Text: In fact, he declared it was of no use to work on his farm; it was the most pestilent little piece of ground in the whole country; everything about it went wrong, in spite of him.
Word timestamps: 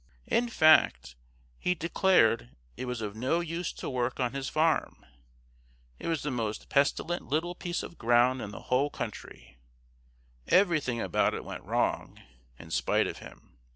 In 0.25 0.49
fact, 0.49 1.15
he 1.59 1.75
declared 1.75 2.55
it 2.75 2.85
was 2.85 3.01
of 3.01 3.15
no 3.15 3.39
use 3.39 3.71
to 3.73 3.87
work 3.87 4.19
on 4.19 4.33
his 4.33 4.49
farm; 4.49 5.05
it 5.99 6.07
was 6.07 6.23
the 6.23 6.31
most 6.31 6.69
pestilent 6.69 7.27
little 7.27 7.53
piece 7.53 7.83
of 7.83 7.99
ground 7.99 8.41
in 8.41 8.49
the 8.49 8.63
whole 8.73 8.89
country; 8.89 9.59
everything 10.47 10.99
about 10.99 11.35
it 11.35 11.45
went 11.45 11.61
wrong, 11.65 12.19
in 12.57 12.71
spite 12.71 13.05
of 13.05 13.19
him. 13.19 13.59